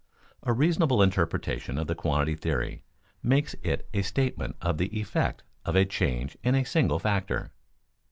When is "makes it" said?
3.21-3.87